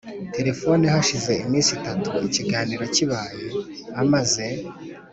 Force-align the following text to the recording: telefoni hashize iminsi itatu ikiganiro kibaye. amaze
telefoni 0.35 0.83
hashize 0.93 1.33
iminsi 1.45 1.71
itatu 1.79 2.09
ikiganiro 2.27 2.85
kibaye. 2.95 3.45
amaze 4.01 4.45